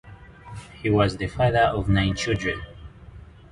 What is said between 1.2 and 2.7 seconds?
father of nine children.